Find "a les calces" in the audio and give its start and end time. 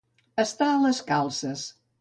0.71-1.71